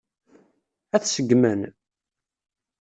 Ad 0.95 1.01
t-seggmen? 1.03 1.61